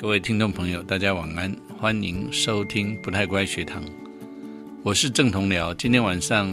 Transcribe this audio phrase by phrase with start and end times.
[0.00, 3.82] 各位听众朋友，大家晚安，欢迎收听不太乖学堂，
[4.82, 5.74] 我是郑同僚。
[5.74, 6.50] 今天晚上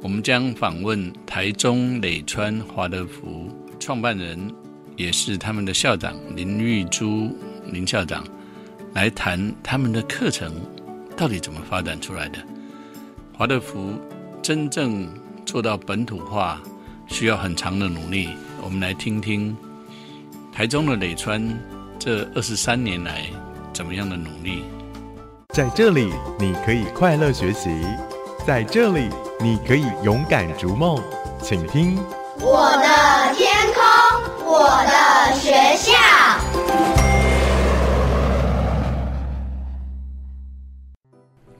[0.00, 4.50] 我们将访问台中磊川华德福创办人，
[4.96, 7.36] 也是他们的校长林玉珠
[7.70, 8.24] 林校长，
[8.94, 10.50] 来谈他们的课程
[11.14, 12.38] 到底怎么发展出来的。
[13.34, 13.92] 华德福
[14.40, 15.06] 真正
[15.44, 16.62] 做到本土化，
[17.08, 18.30] 需要很长的努力。
[18.62, 19.54] 我们来听听
[20.50, 21.46] 台中的磊川。
[22.02, 23.26] 这二十三年来，
[23.74, 24.64] 怎么样的努力？
[25.50, 27.68] 在这里，你可以快乐学习；
[28.46, 30.98] 在这里，你可以勇敢逐梦。
[31.42, 31.98] 请听
[32.40, 33.84] 《我的天空，
[34.46, 35.92] 我的学校》。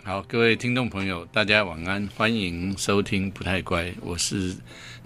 [0.03, 4.57] 好，各位听众朋友，大家晚安，欢迎收听《不太乖》，我是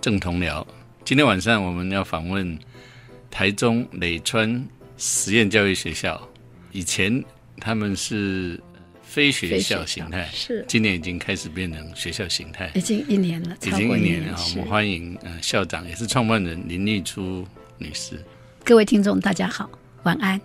[0.00, 0.64] 郑同僚。
[1.04, 2.56] 今天晚上我们要访问
[3.32, 4.64] 台中磊川。
[4.96, 6.20] 实验教育学校，
[6.72, 7.22] 以前
[7.58, 8.60] 他们是
[9.02, 14.38] 非学校形态，是今年已经开始变成学校形态，已经一年了，已经一年了。
[14.50, 17.46] 我们欢迎呃校长也是创办人林丽珠
[17.78, 18.22] 女士。
[18.64, 19.68] 各位听众大家好，
[20.04, 20.40] 晚安。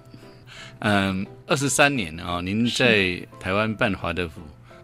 [0.80, 4.42] 嗯，二十三年啊，您在台湾办华德福，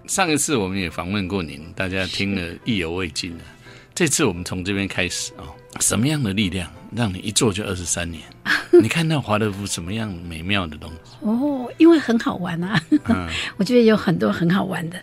[0.07, 3.43] 上一次我们也访问过您，大家听了意犹未尽了。
[3.95, 5.47] 这次我们从这边开始啊，
[5.79, 8.21] 什么样的力量让你一做就二十三年？
[8.83, 11.11] 你看到华德福什么样美妙的东西？
[11.21, 12.77] 哦，因为很好玩啊！
[13.55, 15.01] 我觉得有很多很好玩的。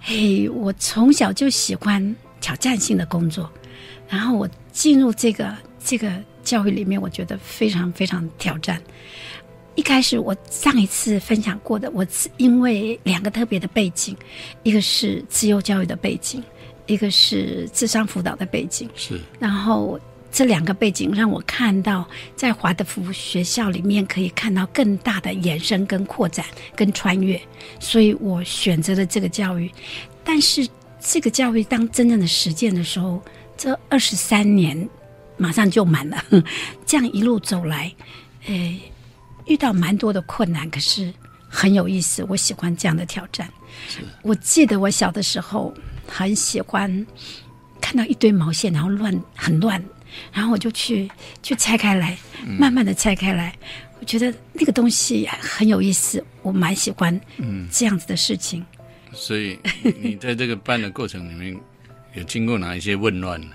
[0.00, 3.50] 嘿，我从小就喜欢挑战性的工作，
[4.08, 5.54] 然后我进入这个
[5.84, 6.10] 这个
[6.42, 8.80] 教育里面，我觉得非常非常挑战。
[9.74, 14.16] 一开始我上一次分享过的，我是因为两个特别的背景，
[14.62, 16.42] 一个是自由教育的背景。
[16.86, 19.98] 一个是智商辅导的背景，是，然后
[20.32, 27.40] 这两个背景让我看到，在华德福学校里面可以看到更大的延伸、跟扩展、跟穿越，
[27.78, 29.70] 所以我选择了这个教育。
[30.24, 30.66] 但是
[31.00, 33.22] 这个教育当真正的实践的时候，
[33.56, 34.88] 这二十三年
[35.36, 36.22] 马上就满了。
[36.86, 37.92] 这样一路走来，
[38.46, 38.80] 呃，
[39.46, 41.12] 遇到蛮多的困难，可是
[41.48, 42.24] 很有意思。
[42.28, 43.48] 我喜欢这样的挑战。
[44.22, 45.72] 我记得我小的时候。
[46.10, 47.06] 很喜欢
[47.80, 49.82] 看到一堆毛线，然后乱很乱，
[50.32, 51.08] 然后我就去
[51.42, 52.18] 去拆开来，
[52.58, 53.54] 慢慢的拆开来。
[54.00, 57.18] 我觉得那个东西很有意思，我蛮喜欢
[57.70, 58.64] 这样子的事情。
[59.12, 59.58] 所以
[60.00, 61.56] 你在这个办的过程里面，
[62.14, 63.48] 有经过哪一些混乱呢？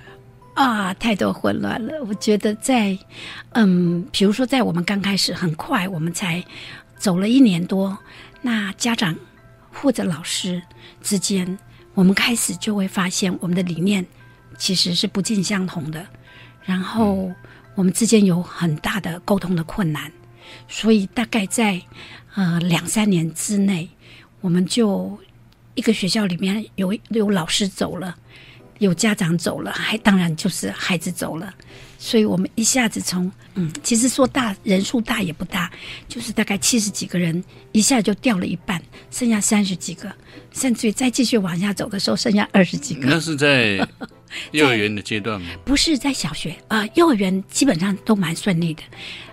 [0.54, 1.94] 啊，太多混乱了。
[2.08, 2.98] 我觉得在
[3.52, 6.44] 嗯，比如说在我们刚开始很快，我们才
[6.98, 7.98] 走了一年多，
[8.42, 9.16] 那家长
[9.72, 10.62] 或者老师
[11.02, 11.58] 之间。
[11.96, 14.06] 我们开始就会发现，我们的理念
[14.58, 16.06] 其实是不尽相同的，
[16.64, 17.32] 然后
[17.74, 20.12] 我们之间有很大的沟通的困难，
[20.68, 21.82] 所以大概在
[22.36, 23.90] 呃两三年之内，
[24.42, 25.18] 我们就
[25.74, 28.16] 一个学校里面有有老师走了，
[28.80, 31.54] 有家长走了，还当然就是孩子走了。
[32.06, 35.72] 所以我们一下子从嗯，其实说大人数大也不大，
[36.08, 38.80] 就是大概七十几个人，一下就掉了一半，
[39.10, 40.14] 剩下三十几个，
[40.52, 43.10] 甚至于再继续往下走的时候，剩下二十几个。
[43.10, 43.78] 那是 在
[44.52, 45.48] 幼儿园的阶段吗？
[45.66, 48.84] 不是在小学啊，幼儿园基本上都蛮顺利的。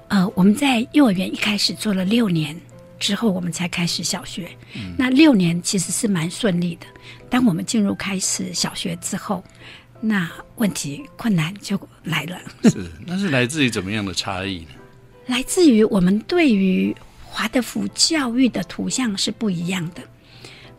[0.09, 2.59] 呃，我们在幼儿园一开始做了六年
[2.99, 4.49] 之后，我们才开始小学。
[4.97, 6.87] 那六年其实是蛮顺利的。
[7.29, 9.45] 当我们进入开始小学之后。
[10.05, 12.37] 那问题困难就来了。
[12.69, 14.71] 是，那是来自于怎么样的差异呢？
[15.27, 20.03] 来自于我们对于华德福教育的图像是不一样的。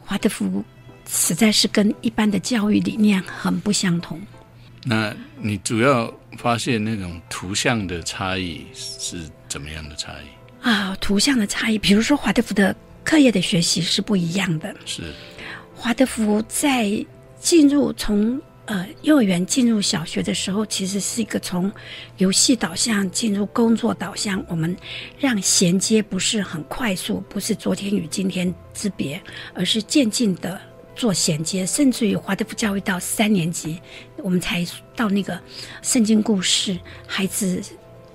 [0.01, 0.61] 华德福
[1.07, 4.21] 实在是跟一般的教育理念很不相同。
[4.83, 10.67] 那你主要发现那种图像的差异是怎么样的差异？
[10.67, 14.75] 啊，图像的差异，比如说华德福的课业的学习是不一样的。
[14.85, 15.13] 是，
[15.73, 17.05] 华德福在
[17.39, 18.37] 进入从。
[18.65, 21.69] 呃，幼儿园进入小学的时候，其实是一个从
[22.17, 24.41] 游戏导向进入工作导向。
[24.47, 24.73] 我们
[25.19, 29.21] 让衔接不是很快速，不是昨天与今天之别，
[29.53, 30.59] 而是渐进的
[30.95, 31.65] 做衔接。
[31.65, 33.81] 甚至于华德福教育到三年级，
[34.15, 35.37] 我们才到那个
[35.81, 37.61] 圣经故事，孩子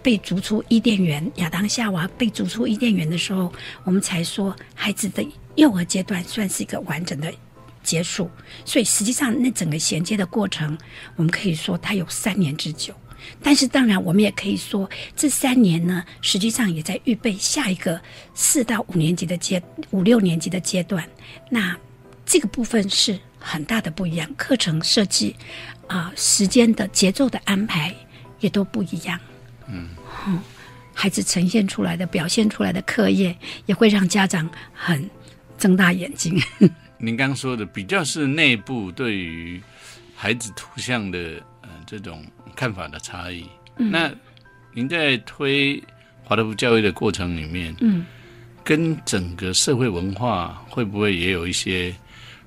[0.03, 3.53] 被逐出伊甸园，亚当夏娃被逐出伊甸园的时候，
[3.85, 5.23] 我们才说孩子的
[5.57, 7.31] 幼儿阶段算是一个完整的。
[7.89, 8.31] 结束，
[8.67, 10.77] 所以实际上那整个衔接的过程，
[11.17, 12.93] 我们可以说它有三年之久。
[13.43, 17.99] 但是当然，我们也可以说这三年呢，实际上也在预备下一个
[18.35, 21.03] 四到五年级的阶五六年级的阶段。
[21.51, 21.75] 那
[22.27, 25.35] 这个部分是很大的不一样，课程设计
[25.87, 27.95] 啊，时间的节奏的安排
[28.41, 29.19] 也都不一样。
[29.67, 29.89] 嗯，
[30.95, 33.37] 孩子呈现出来的、表现出来的课业，
[33.67, 35.09] 也会让家长很
[35.59, 36.41] 睁大眼睛。
[36.99, 39.63] 您刚说的比较是内部对于
[40.15, 41.19] 孩子图像的
[41.63, 42.25] 呃这种
[42.57, 43.47] 看法的差异。
[43.77, 44.11] 那
[44.73, 45.81] 您在推
[46.25, 48.05] 华德福教育的过程里面，嗯，
[48.65, 51.91] 跟整个社会文化会不会也有一些，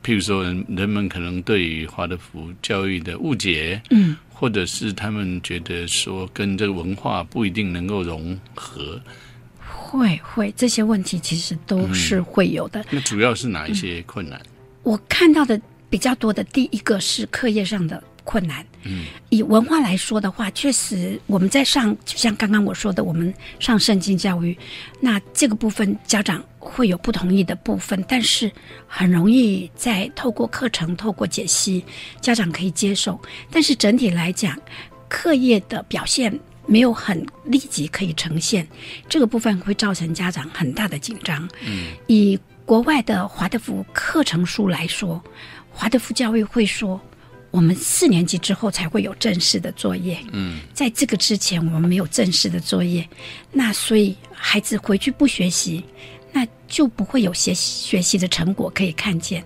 [0.03, 9.01] 譬如说人人们可能对于华德福教育的误解，嗯，或者是他们觉得说跟这个文化不一定能够融合，
[9.91, 12.85] 会会这些问题其实都是会有的。
[12.89, 14.41] 那主要是哪一些困难？
[14.83, 15.59] 我看到的
[15.89, 18.65] 比较多的，第一个是课业上的困难。
[18.83, 24.57] 嗯，以文化来说的话，确实我们在上，就像刚刚我说的，我们上圣经教育，
[25.01, 28.49] 那这个部分家长会有不同意的部分，但是
[28.87, 31.83] 很容易在透过课程、透过解析，
[32.21, 33.19] 家长可以接受。
[33.51, 34.57] 但是整体来讲，
[35.09, 38.67] 课业的表现没有很立即可以呈现，
[39.09, 41.47] 这个部分会造成家长很大的紧张。
[41.65, 45.21] 嗯，以国外的华德福课程书来说，
[45.71, 46.99] 华德福教育会说，
[47.49, 50.17] 我们四年级之后才会有正式的作业。
[50.31, 53.07] 嗯，在这个之前，我们没有正式的作业，
[53.51, 55.83] 那所以孩子回去不学习，
[56.31, 59.43] 那就不会有学学习的成果可以看见。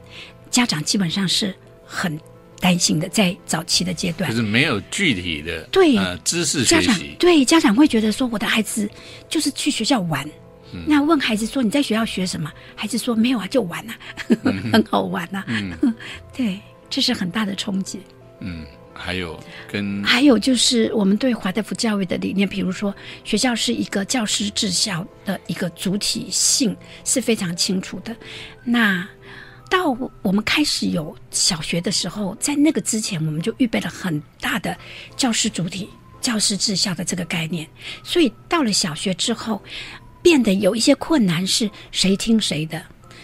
[0.52, 2.20] 家长基本上是很
[2.66, 8.90] 担心的，在早期的阶段就，是没有具体的对呃知识家长学习，对家长会觉得说，我的孩子
[9.30, 10.28] 就是去学校玩。
[10.74, 12.52] 嗯那问孩子说你在学校学什么？
[12.76, 13.94] 孩子说没有啊，就玩啊，
[14.74, 15.46] 很好玩啊。
[16.36, 16.60] 对，
[16.90, 18.00] 这是很大的冲击。
[18.40, 19.40] 嗯，还有
[19.72, 26.76] 跟还有就是我们对华德福教育的理念，比如说学校是一个教师治校的一个主体性
[27.06, 28.14] 是非常清楚的。
[28.64, 29.08] 那
[29.76, 34.76] 到我们开始有小学的时候，在那个之前，我们就预备了很大的
[35.18, 35.90] 教师主体、
[36.22, 37.68] 教师治校的这个概念。
[38.02, 39.62] 所以到了小学之后，
[40.24, 42.82] 变得有一些困难，是谁听谁的，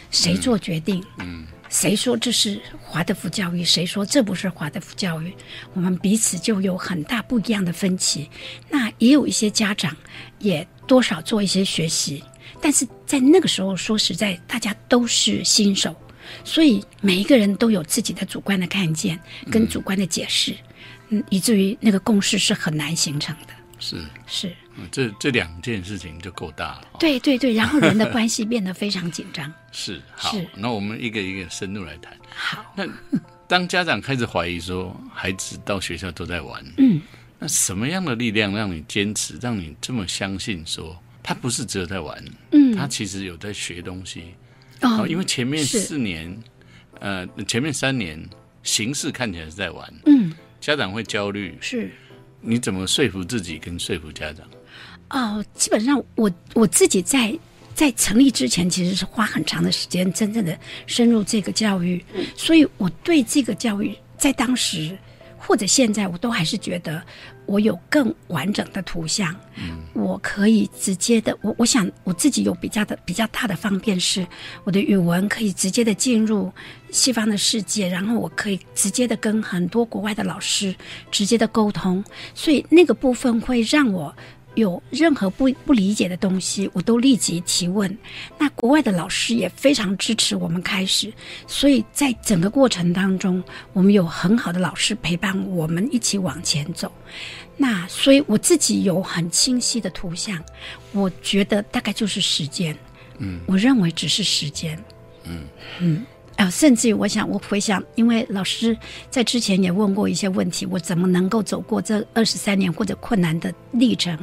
[0.10, 1.02] 谁做决定。
[1.20, 1.48] 嗯。
[1.70, 3.64] 谁说这是华德福教育？
[3.64, 5.34] 谁说这不是华德福教育？
[5.74, 8.30] 我们彼此就有很大不一样的分歧。
[8.70, 9.96] 那也有一些家长
[10.40, 12.22] 也多少做一些学习，
[12.62, 15.96] 但是在那个时候，说实在，大家都是新手，
[16.44, 19.20] 所以每一个人都有自己的主观的看见
[19.50, 20.56] 跟主观的解释，
[21.10, 23.54] 嗯，以至于那个共识是很难形成的。
[23.80, 23.98] 是
[24.28, 26.88] 是，嗯这这两件事情就够大了。
[26.94, 29.52] 哦对对对， 然后人的关系变得非常紧张。
[29.74, 32.16] 是好是，那我们一个一个深入来谈。
[32.30, 32.88] 好，那
[33.48, 37.02] 当家长开始怀疑说孩子到学校都在玩，嗯，
[37.40, 44.36] 那什么样的力量让你坚持，让你这么相信说他不是只有在玩，嗯，他其实有在学东西？
[44.82, 46.38] 哦哦，因为前面四年，
[47.00, 48.20] 呃，前面三年
[48.64, 51.92] 形式看起来是在玩，嗯家长会焦虑，是。
[52.44, 54.48] 你怎么说服自己跟说服家长？
[55.10, 57.38] 哦，基本上我我自己在
[57.76, 60.58] 在成立之前，其实是花很长的时间，真正的
[60.88, 62.04] 深入这个教育，
[62.36, 64.98] 所以我对这个教育在当时
[65.44, 67.02] 或者现在，我都还是觉得
[67.48, 69.36] 我有更完整的图像，
[69.94, 74.26] 我可以直接的，我我想我自己有比较的比较大的方便是，
[74.64, 76.52] 我的语文可以直接的进入
[76.92, 80.74] 西方的世界，然后我可以直接的跟很多国外的老师
[81.10, 82.04] 直接的沟通，
[82.36, 84.16] 所以那个部分会让我。
[84.56, 87.98] 有任何不不理解的东西，我都立即提问。
[88.38, 91.12] 那国外的老师也非常支持我们开始，
[91.48, 93.44] 所以在整个过程当中，
[93.74, 96.92] 我们有很好的老师陪伴我们一起往前走。
[97.58, 100.44] 那所以我自己有很清晰的图像，
[100.92, 102.76] 我觉得大概就是时间。
[103.20, 104.78] 嗯，我认为只是时间。
[105.26, 105.44] 嗯
[105.80, 106.06] 嗯。
[106.42, 108.76] 啊，甚至于我想，我回想，因为老师
[109.12, 114.18] 在之前也问过一些问题，我怎么能够走过这二十三年或者困难的历程？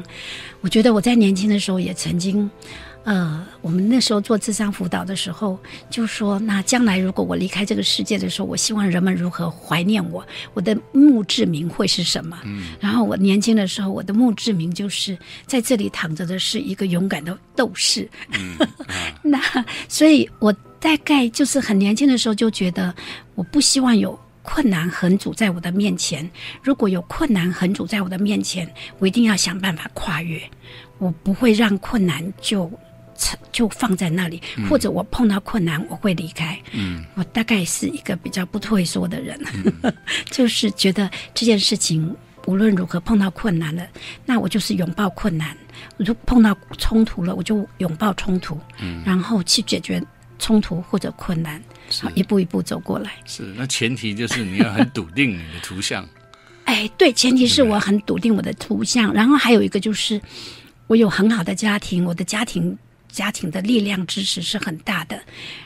[0.60, 2.50] 我觉得我在年轻的时候也曾经，
[3.04, 5.56] 呃，我们那时候做智商辅导的时候，
[5.88, 12.36] 就说，那将来如果我离开这个世界的时候，我希望人们如何怀念我，我的墓志铭会是什么？
[12.44, 18.10] 嗯，然后我年轻的时候，我的墓志铭就是在这里躺着的是一个勇敢的斗士。
[18.32, 18.56] 嗯，
[19.22, 19.40] 那
[19.88, 20.52] 所以我。
[20.80, 22.94] 大概就是很年轻的时候就觉得，
[23.34, 26.28] 我不希望有困难横阻在我的面前。
[26.62, 28.68] 如果有困难横阻在我的面前，
[28.98, 30.40] 我一定要想办法跨越。
[30.98, 32.70] 我不会让困难就
[33.52, 36.58] 就放在那里，或者我碰到困难我会离开。
[36.72, 39.38] 嗯，我大概是一个比较不退缩的人，
[39.82, 39.92] 嗯、
[40.30, 42.14] 就是觉得这件事情
[42.46, 43.86] 无论如何碰到困难了，
[44.24, 45.50] 那我就是拥抱困难；
[45.98, 50.02] 我就碰到冲突了，我就拥抱冲突，嗯，然后去解决。
[50.38, 51.62] 冲突或者困难，
[52.00, 53.12] 好一步一步走过来。
[53.26, 56.06] 是，那前提就是你要很笃定你的图像。
[56.64, 60.20] 哎，对，前提是我很笃定我的图像，然后还有一个就是，
[60.86, 62.76] 我有很好的家庭，我的家庭
[63.10, 65.18] 家庭的力量支持是很大的，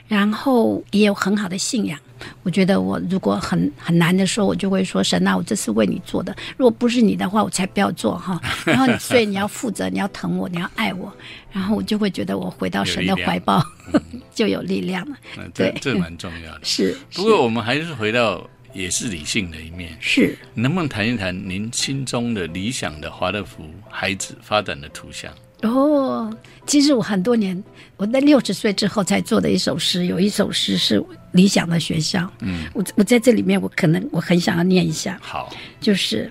[0.07, 1.99] 然后也有很好的信仰。
[2.43, 8.41] 我觉得我如果很很难的时候，我就会说神啊，我这是为你做的，如果不是你的话，我才不要做哈。
[8.65, 11.13] 然后所以你要负责，你要疼我，你要爱我，
[11.51, 13.65] 然后我就会觉得我回到神的怀抱
[14.35, 15.17] 就有力量了。
[15.55, 16.61] 对这蛮重要的。
[16.65, 25.33] 是，不过我们还是回到也是理性的一面，是能不能谈一谈您心中的理想的华德福孩子发展的图像？
[25.63, 27.63] 哦，其实我很多年，
[27.97, 32.29] 我在六十岁之后才做的一首诗，有一首诗是理想的学校。
[32.41, 36.29] 嗯，我我在这里面，我可能我很想要念一下，好，就是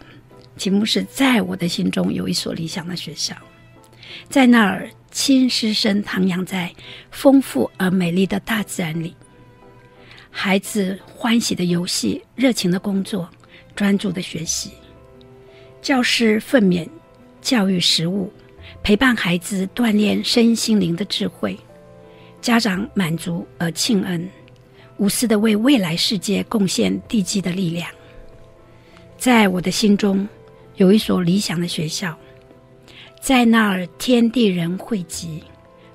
[0.58, 3.34] 题目是在我的心中有一所理想的学校，
[4.28, 6.70] 在那儿亲师生徜徉在
[7.10, 9.16] 丰富而美丽的大自然里，
[10.30, 13.30] 孩子欢喜的游戏，热情的工作，
[13.78, 14.72] 专注的学习，
[15.82, 16.86] 教师奋勉
[17.42, 18.30] 教育实务。
[18.84, 21.58] 陪伴孩子锻炼身心灵的智慧，
[22.42, 24.28] 家长满足而庆恩，
[24.98, 27.88] 无私的为未来世界贡献地基的力量。
[29.18, 30.28] 在我的心中，
[30.78, 32.18] 有一所理想的学校，
[33.22, 35.44] 在那儿天地人汇集，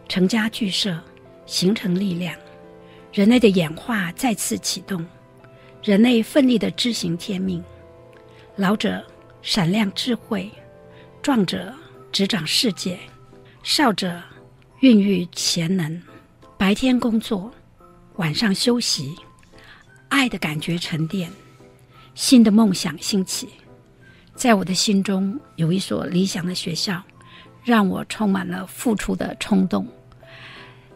[0.08, 0.96] 成家聚社，
[1.44, 2.32] 形成力量，
[3.12, 5.04] 人类的演化再次启动，
[5.82, 7.62] 人类奋力的执行天命，
[8.54, 9.04] 老者
[9.42, 10.48] 闪亮智慧，
[11.20, 11.74] 壮者。
[12.12, 12.98] 执掌世界，
[13.62, 14.22] 少者
[14.80, 16.00] 孕育潜能，
[16.56, 17.52] 白天工作，
[18.16, 19.14] 晚上休息，
[20.08, 21.30] 爱的感觉沉淀，
[22.14, 23.48] 新的梦想兴起，
[24.34, 27.02] 在我的心中有一所理想的学校，
[27.64, 29.86] 让我充满了付出的冲动。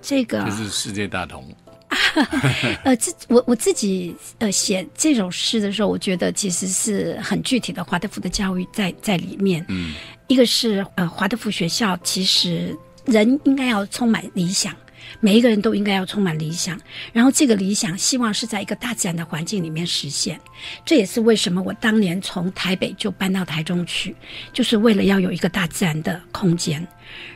[0.00, 1.46] 这个就是世界大同。
[2.84, 9.64] 呃，自我我自己呃写这首诗的时候，我觉得其实是很具体的华德福的教育在在里面。
[9.68, 9.94] 嗯，
[10.28, 14.74] 一个是呃华德福学校，其实人应该要充满理想，
[15.18, 16.80] 每一个人都应该要充满理想。
[17.12, 20.40] 然后这个理想希望是在一个大自然的环境里面实现。
[20.84, 24.14] 这也是为什么我当年从台北就搬到台中去，
[24.52, 26.86] 就是为了要有一个大自然的空间。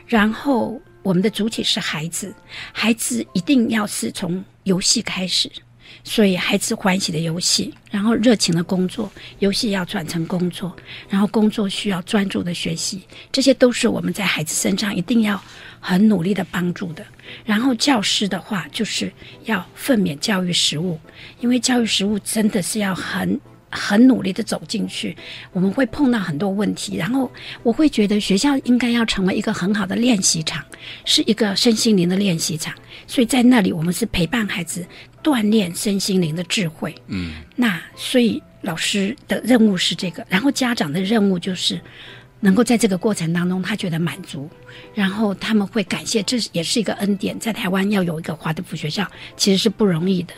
[0.07, 2.33] 然后我们的主体是孩子，
[2.73, 5.47] 孩子一定要是从游戏开始，
[6.03, 10.75] 所以孩子欢喜的游戏，然后热情的工作，游戏要转成工作，
[11.07, 15.39] 然后工作需要专注的学习，这些都是我们在孩子身上一定要
[15.79, 17.05] 很努力的帮助的。
[17.45, 20.99] 然后教师的话，就是要奋勉教育实务，
[21.39, 23.39] 因为教育实务真的是要很。
[23.75, 25.15] 很努力的走进去，
[25.51, 27.29] 我们会碰到很多问题，然后
[27.61, 30.63] 我会觉得学校应该要成为一个很好的练习场，
[31.03, 32.73] 是一个身心灵的练习场。
[33.05, 34.83] 所以在那里，我们是陪伴孩子
[35.21, 36.95] 锻炼身心灵的智慧。
[37.07, 41.79] 嗯，那所以老师的任务是这个，然后家长的任务就是
[42.39, 44.49] 能够在这个过程当中，他觉得满足，
[44.93, 47.37] 然后他们会感谢，这也是一个恩典。
[47.39, 49.05] 在台湾要有一个华德福学校，
[49.37, 50.33] 其实是不容易的。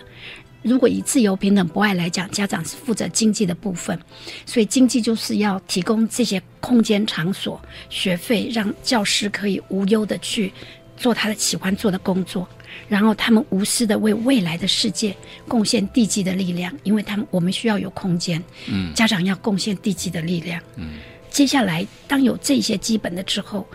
[0.67, 3.97] 如果以自由、平等、博爱来讲，家长是负责经济的部分，
[4.45, 7.59] 所以经济就是要提供这些空间、场所、
[7.89, 10.51] 学费，让教师可以无忧的去
[10.97, 12.47] 做他的喜欢做的工作，
[12.89, 15.15] 然后他们无私的为未来的世界
[15.47, 23.65] 贡献地基的力量，因为他们我们需要有空间，嗯，家长要贡献地基的力量，嗯，接下来当有这些基本的之后。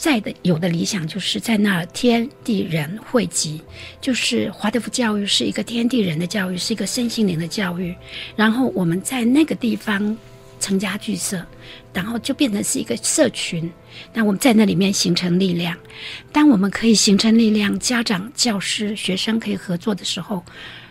[0.00, 3.60] 在的有的理想就是在那儿天地人汇集，
[4.00, 7.94] 就是华德福教育是一个天地人的教育，是一个身心灵的教育。
[8.34, 10.16] 然后我们在那个地方
[10.58, 11.44] 成家聚社，
[11.92, 13.70] 然后就变成是一个社群。
[14.14, 15.76] 那我们在那里面形成力量。
[16.32, 20.42] 当我们可以形成力量，家长、教师、学生可以合作的时候，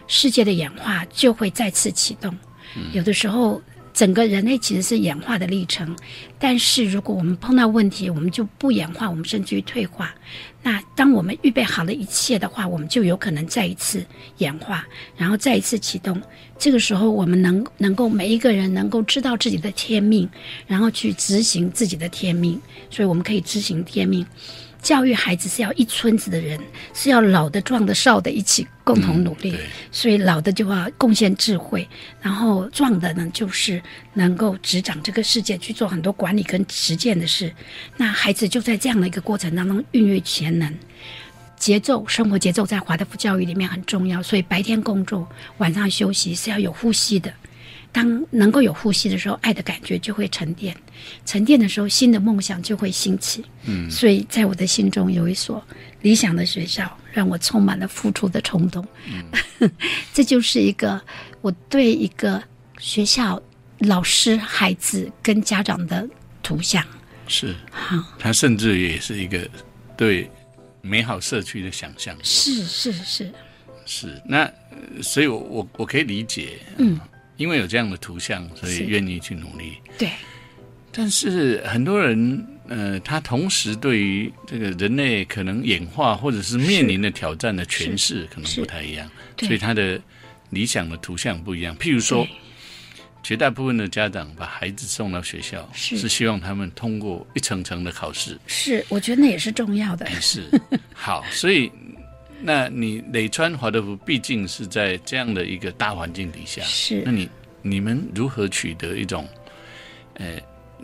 [0.05, 2.37] 世界的演化就会再次启动。
[2.93, 3.59] 有的时候。
[4.00, 5.94] 整个人类其实是演化的历程，
[6.39, 10.15] 但是如果我们碰到问题，我们就不演化，我们甚至于退化。
[10.63, 14.01] 那当我们预备好了一切的话，我们就有可能再一次
[14.38, 14.88] 演化，
[15.18, 16.18] 然后再一次启动。
[16.58, 20.29] 这个时候，我们能能够每一个人能够知道自己的天命，
[20.65, 22.58] 然后去执行自己的天命，
[22.89, 24.25] 所以我们可以执行天命。
[24.81, 26.59] 教育孩子是要一村子的人，
[26.93, 29.51] 是要老的、壮的、少的一起共同努力。
[29.51, 29.59] 对
[29.91, 31.88] 所以老的就要贡献智慧，
[32.21, 33.81] 然后壮的呢，就是
[34.13, 37.53] 能够执掌这个世界，去做很多管理跟实践的事。
[37.98, 40.74] 那孩子就在这样的一个过程当中孕育潜能。
[41.57, 47.29] 节奏，生活节奏在华德福教育里面很重要，所以白天工作，晚上休息是要有呼吸的。
[47.91, 50.75] 当能够有呼吸的时候，爱的感觉就会沉淀，
[51.25, 53.43] 沉淀的时候，新的梦想就会兴起。
[53.65, 55.63] 嗯，所以在我的心中有一所
[56.01, 58.86] 理想的学校，让我充满了付出的冲动。
[59.60, 59.72] 嗯，
[60.13, 61.01] 这就是一个
[61.41, 62.41] 我对一个
[62.77, 63.41] 学校
[63.79, 66.08] 老师、孩子跟家长的
[66.43, 66.86] 图像。
[67.27, 69.48] 是好，它甚至也是一个
[69.98, 70.29] 对
[70.81, 72.15] 美好社区的想象。
[72.24, 73.31] 是是是，
[73.86, 77.00] 是那，呃所以我我我可以理解，嗯，
[77.39, 79.77] 因为有这样的图像，所以是愿意去努力。
[79.98, 80.12] 对，
[80.91, 89.98] 但是很多人，呃，他同时对于这个人类可能演化或者是面临的挑战的诠释可能不太一样，所以他的
[90.50, 91.74] 理想的图像不一样。
[91.77, 92.31] 譬如说对，
[93.24, 100.05] 绝大部分的家长把孩子送到学校，是希望他们通过一层层的考试，是，我觉得那也是重要的。
[100.05, 100.43] 哎是
[100.93, 101.72] 好，所以。
[102.41, 107.29] 那你磊川华德福毕竟是在这样的一个大环境底下，是那你
[107.62, 109.27] 你们如何取得一种，
[110.13, 110.39] 呃，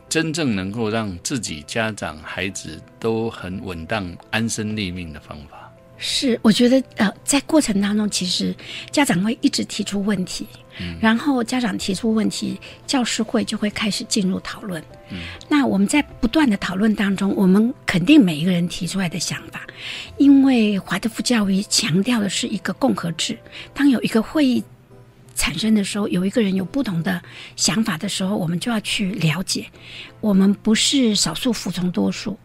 [0.09, 5.64] 真正能够让自己家长、孩子都很稳当、安身立命的方法？
[5.97, 8.53] 是，我觉得呃，在过程当中，其实
[8.91, 10.45] 家长会一直提出问题，
[10.99, 14.83] 然后家长提出问题，教师会就会开始进入讨论。
[15.47, 19.65] 那我们在不断的讨论当中，我们肯定每一个人提出来的想法，
[20.17, 23.37] 因为华德福教育强调的是一个共和制，
[23.73, 24.63] 当有一个会议。
[25.37, 27.21] 产生的时候，有一个人有不同的
[27.57, 29.65] 想法的时候，我们就要去了解。
[30.21, 32.39] 我们不是少数服从多数，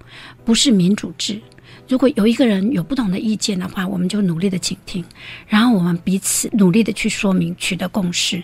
[0.44, 1.40] 不是民主制，
[1.90, 5.04] 如果有一个人有不同的意见的话，我们就努力的倾听，
[5.48, 8.40] 然后我们彼此努力的去说明，取得共识。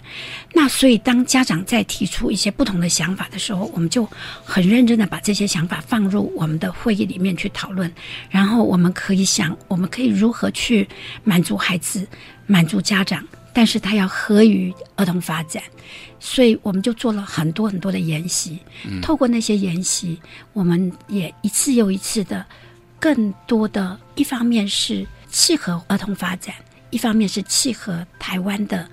[0.52, 4.04] 那所以，当家长在提出一些不同的想法的时候，我们就
[4.42, 7.88] 很认真的把这些想法放入我们的会议里面去讨论，
[8.28, 10.88] 然后我们可以想，我们可以如何去
[11.22, 12.04] 满足孩子，
[12.46, 13.24] 满足家长。
[13.52, 15.62] 但是他要合于儿童发展，
[16.20, 18.58] 所以我们就做了很多很多的研习。
[19.00, 20.20] 透过那些研习，
[20.52, 22.44] 我们也一次又一次的，
[23.06, 26.52] 更多的一方面是契合儿童发展，
[26.90, 28.90] 一方面是契合台湾的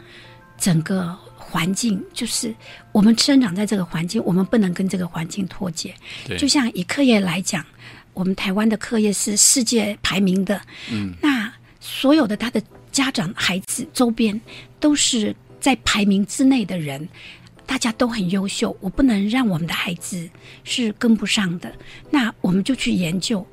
[0.55, 2.53] 整个环境，就是
[2.91, 5.95] 我们生长在这个环境，我们不能跟这个环境脱节。
[6.27, 7.65] 对，就像以课业来讲，
[8.13, 14.39] 我们台湾的课业是世界排名的，嗯，那所有的他的家长、孩子周边
[14.79, 17.09] 都是在排名之内的人，
[17.65, 20.29] 大家都很优秀，我不能让我们的孩子
[20.63, 21.73] 是跟不上的。
[22.11, 23.43] 那我们就去研究，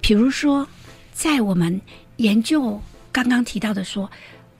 [0.00, 0.66] 比如说，
[1.12, 1.80] 在我们
[2.16, 2.80] 研究
[3.12, 4.10] 刚刚提到的说，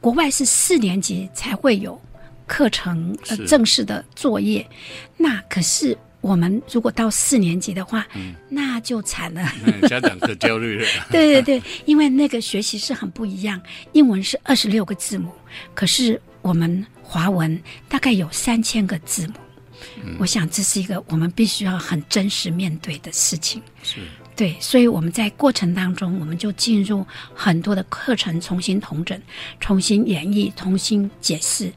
[0.00, 2.00] 国外是四年级才会有
[2.46, 4.68] 课程呃正式的作业，
[5.16, 5.96] 那可是。
[6.22, 8.06] 我们如果到四年级的话，
[8.50, 9.50] 那就惨了。
[9.64, 10.86] 那 家长可焦虑了。
[11.10, 13.58] 对对对，因为那个学习是很不一样，
[13.92, 15.32] 英文是二十六个字母，
[15.72, 19.32] 可是我们华文大概有三千个字母。
[20.18, 23.62] 我想这是一个我们必须要很真实面对的事情。
[23.82, 24.00] 是
[24.40, 29.20] 对，所以我们在过程当中，我们就进入很多的课程，重新统整、
[29.60, 31.70] 重新演绎、重新解释。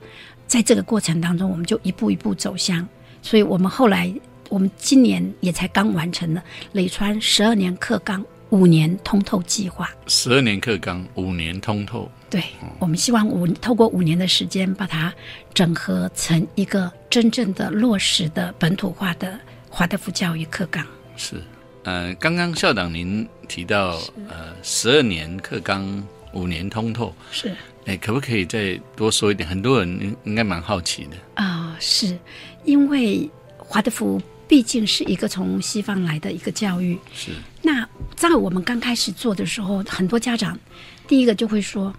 [0.47, 2.88] 在这个过程当中，我们就一步一步走向。
[3.21, 4.10] 所以我们后来，
[4.47, 9.89] 我们今年也才刚完成了磊川十二年课纲五年通透计划。
[10.08, 12.10] 十二年课纲，五年通透。
[12.30, 12.41] 对，
[12.80, 15.13] 我们希望五透过五年的时间，把它
[15.54, 19.38] 整合成一个真正的落实的本土化的
[19.69, 20.88] 华德福教育课纲。
[21.17, 21.43] 是，
[21.84, 26.02] 呃，刚刚校长您提到，呃，十二年课纲，
[26.34, 27.54] 五年通透，是
[27.86, 29.48] 哎，可不可以再多说一点？
[29.48, 31.43] 很多人应应该蛮好奇的。
[31.43, 32.17] 啊、是
[32.63, 36.98] 因为华德福毕竟是一个从西方来的一个教育。
[37.13, 40.58] 是那在我们刚开始做的时候，很多家长
[41.06, 41.93] 第一个就会说：“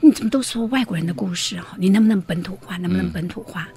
[0.00, 1.74] 你怎么都说外国人的故事哈？
[1.76, 2.76] 你能不能本土化？
[2.76, 3.68] 能不能本土化？”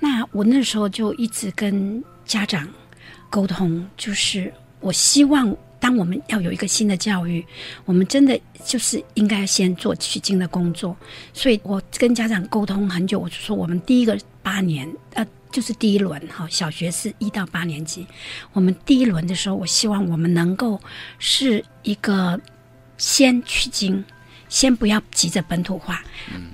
[0.00, 2.68] 那我那时候就一直跟家长
[3.28, 5.56] 沟通，就是我希望。
[5.82, 7.42] 当我们要有一个新的教育，
[7.86, 10.94] 我们真的就是应该先做取经的工作。
[11.32, 18.06] 所以我跟家长沟通很久，我就说我们第一个八年，呃，就是第一轮哈，小学是一到八年级，
[18.52, 20.78] 我们第一轮的时候，我希望我们能够
[21.18, 22.38] 是一个
[22.98, 24.04] 先取经，
[24.50, 26.02] 先不要急着本土化。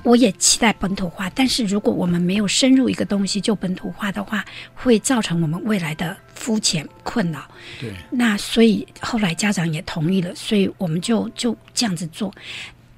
[0.04, 7.42] 我也期待本土化，但是如果我们没有深入一个东西就本土化的话，会造成我们未来的肤浅困扰。
[7.80, 12.32] 对，那所以后来家长也同意了，所以我们就就这样子做。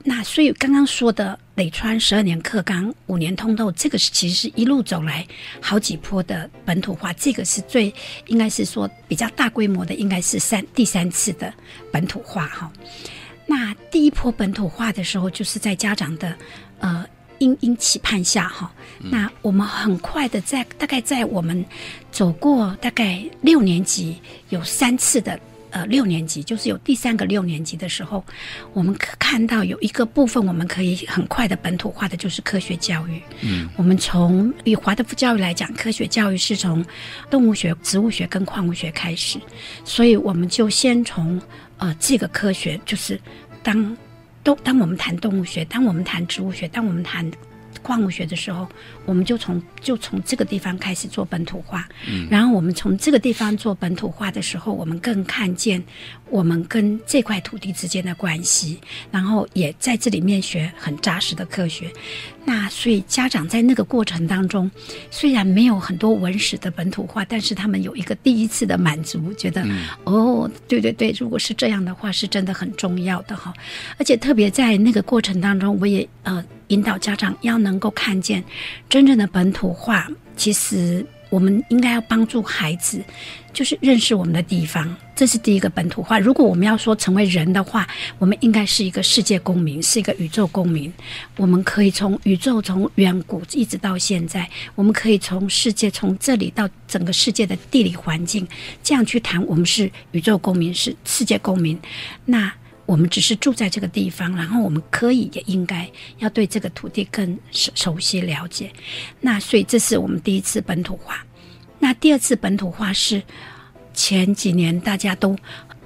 [0.05, 5.27] 那所以刚刚说的磊川十二年课纲五年通透，这个是其实是一路走来
[5.61, 7.93] 好几波的本土化，这个是最
[8.27, 11.53] 应该是说比较大规模的，应该是三第三次的
[11.93, 12.73] 本土化哈。
[13.51, 16.37] 那第一波本土化的时候，就是在家长的
[16.81, 17.05] 呃
[17.39, 21.65] 殷殷期盼下哈，那我们很快的在大概在我们
[22.13, 28.23] 走过大概六年级有三次的呃六年级，就是有第三个六年级的时候，
[28.75, 33.23] 我们可看到有一个部分我们可以很快的本土化的，就是科学教育。
[33.41, 36.85] 嗯，我们从以华德福教育来讲，科学教育是从
[37.31, 39.39] 动物学、植物学跟矿物学开始，
[39.85, 41.41] 所以我们就先从
[41.79, 43.21] 呃这个科学，就是
[43.63, 43.97] 当
[44.43, 47.31] 都当我们谈动物学，当我们谈植物学，当我们谈
[47.83, 48.69] 矿物学的时候，
[49.05, 51.89] 我们就从就从这个地方开始做本土化。
[52.09, 55.83] 嗯，然后我们从这个地方做本土化的时候，我们更看见
[56.29, 58.81] 我们跟这块土地之间的关系，
[59.13, 61.91] 然后也在这里面学很扎实的科学。
[62.49, 64.71] 那所以家长在那个过程当中，
[65.11, 69.63] 虽然没有很多文史的本土化，但是他们有一个第一次的满足，觉得、
[70.05, 73.53] 哦，对对对，如果是这样的话，是真的很重要的哈。
[73.99, 78.43] 而且特别在那个过程当中，我也呃引导家长要能够看见
[78.89, 83.03] 真正的本土化，其实我们应该要帮助孩子，
[83.53, 86.19] 就是认识我们的地方，这是第一个本土化。
[86.19, 87.87] 如果我们要说成为人的话，
[88.19, 90.93] 我们应该是一个世界公民，是一个宇宙公民。
[91.37, 98.47] 我们可以从宇宙从远古一直到现在，我们可以从世界从这里到整个世界的地理环境，
[98.83, 101.79] 这样去谈我们是宇宙公民，是世界公民。
[102.25, 102.53] 那
[102.89, 105.87] 我们只是住在这个地方，然后我们可以也应该
[106.21, 108.73] 要对这个土地更熟熟悉了解。
[109.21, 111.23] 那所以这是我们第一次本土化。
[111.79, 113.23] 那第二次本土化是
[113.93, 115.37] 前几年大家都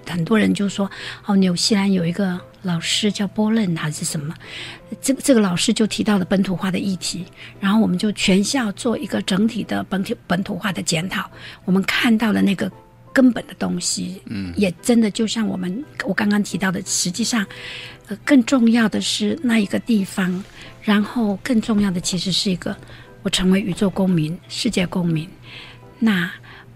[0.07, 0.88] 很多人就说
[1.27, 4.33] 哦，纽西兰有一个老师叫波伦还是什么，
[5.01, 7.27] 这个这个老师就提到了本土化的议题，
[7.59, 11.29] 然后我们就全校做一个整体的本土本土化的检讨，
[11.65, 12.71] 我们看到了那个。
[13.12, 17.46] 根本的东西，嗯，也真的就像我们我刚刚提到的，实际上，
[18.09, 20.42] 呃，更重要的是那一个地方，
[20.83, 22.77] 然后更重要的其实是一个
[23.22, 25.29] 我成为宇宙公民、世界公民，
[25.98, 26.31] 那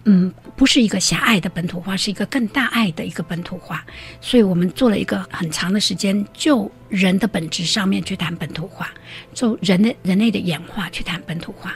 [0.04, 3.84] 嗯，不是一个狭隘的本土化，是一个更大爱的一个本土化，
[4.20, 8.88] 所以我们做了一个很长的时间，就人的本质上面去谈本土化，
[9.34, 11.74] 就人的人类的演化去谈本土化。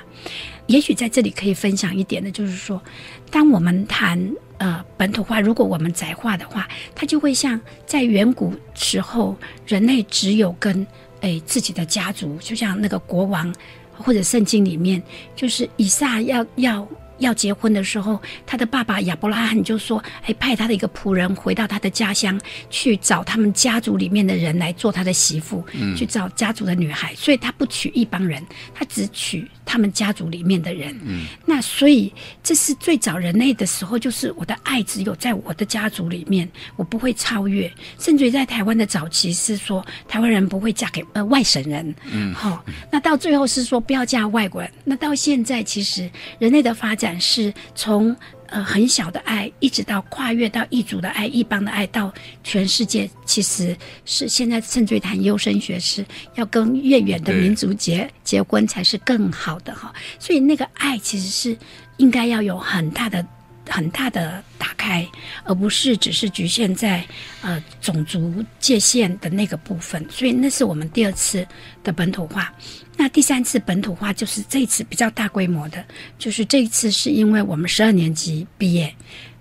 [0.70, 2.80] 也许在这里可以分享一点的，就是说，
[3.28, 4.16] 当我们谈
[4.58, 10.86] 呃本土化，如果我们窄化的话，它就会像在远古时候，人类只有跟
[11.22, 13.52] 诶自己的家族，就像那个国王
[13.92, 15.02] 或者圣经里面，
[15.34, 16.86] 就是以撒要要。
[17.20, 25.62] 要结婚的时候，他的爸爸亚伯拉罕就说：“哎，派他的一个仆人回到他的家乡去找他们家族里面的人来做他的媳妇，
[25.94, 27.14] 去找家族的女孩。
[27.14, 30.98] 所以他不娶一帮人，他只娶他们家族里面的人。
[31.04, 37.70] 嗯那所以这是最早人类的时候，就是我的爱只有在我的家族里面，我不会超越。
[37.98, 41.94] 甚至于在台湾的早期是说，台湾人不会嫁给呃外省人。
[42.10, 44.68] 嗯，好，那到最后是说不要嫁外国人。
[44.84, 47.10] 那到现在，其实人类的发展。
[47.20, 48.16] 是从
[48.50, 52.12] 呃很小的爱，一直到跨越到异族的爱、异邦的爱，到
[52.44, 59.92] 全世界，其实是现在甚至于谈优生学是要跟越远的民族结结婚才是更好的哈。
[60.18, 61.56] 所以那个爱其实是
[61.96, 63.24] 应该要有很大的。
[63.70, 65.06] 很大的打开，
[65.44, 67.02] 而不是只是局限在
[67.40, 70.04] 呃种族界限的那个部分。
[70.10, 71.46] 所以那是我们第二次
[71.82, 72.52] 的本土化。
[72.96, 75.82] 那第三次本土化就是这一次比较大规模的，
[76.18, 78.92] 就是这一次是因为我们十二年级毕业。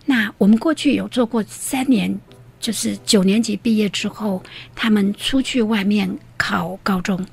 [0.06, 2.18] 那我们过去有做过三年，
[2.60, 4.42] 就是九年级毕业之后，
[4.76, 7.26] 他们出去外面考高中。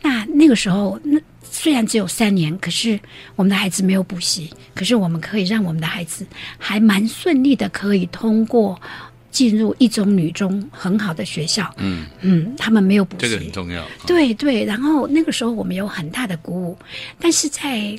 [0.00, 1.20] 那那个时候那。
[1.56, 2.98] 虽然只有三年，可是
[3.36, 6.26] 我们的孩子没有补习，可是我们可以让我们的孩子
[6.58, 8.78] 还蛮顺利的，可以通过
[9.30, 11.72] 进入一中、女中很好的学校。
[11.78, 13.86] 嗯嗯，他们没有补习，这个很重要。
[14.04, 16.76] 对对，然后那个时候我们有很大的鼓舞，
[17.20, 17.96] 但是在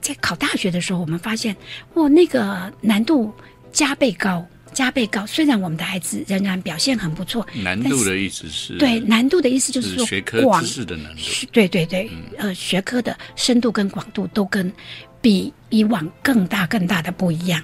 [0.00, 1.54] 在考大学的时候，我们发现
[1.94, 3.32] 哇，那个难度
[3.72, 4.44] 加倍高。
[4.76, 7.46] 加倍高，虽然我们的孩子仍然表现很不错。
[7.54, 8.76] 难度的意思是？
[8.76, 11.22] 对，难度的意思就是说学科知识的难度。
[11.50, 14.70] 对对对，呃，学科的深度跟广度都跟
[15.22, 17.62] 比以往更大更大的不一样。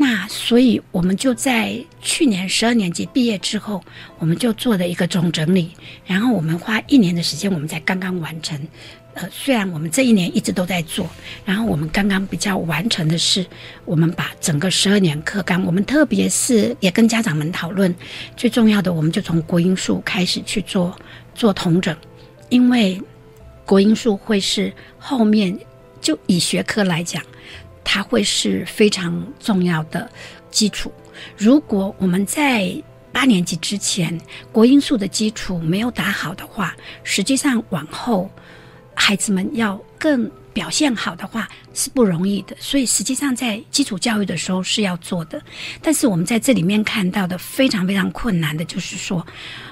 [0.00, 3.84] 那所以我们就在去年十二年级毕业之后，
[4.18, 5.72] 我们就做了一个总整理，
[6.06, 8.58] 然后我们花一年的时间，我们才刚刚完成。
[9.12, 11.06] 呃，虽然我们这一年一直都在做，
[11.44, 13.44] 然后我们刚刚比较完成的是，
[13.84, 17.94] 我们把整个十二年课纲，我们特别是也跟家长们讨论，
[18.38, 20.98] 最重要的，我们就从国音数开始去做
[21.34, 21.94] 做统整，
[22.48, 22.98] 因为
[23.66, 25.54] 国音数会是后面
[26.00, 27.22] 就以学科来讲，
[27.84, 30.10] 它会是非常重要的
[30.50, 30.92] 基础。
[31.36, 32.74] 如果我们在
[33.12, 34.20] 八年级之前
[34.52, 38.30] 国音数的基础没有打好的话，实际上往后。
[38.92, 45.40] 孩子们要更表现好的话是不容易的，所以实际上在基础教育的时候是要做的。
[45.80, 49.26] 但是我们在这里面看到的非常非常困难的，就是说，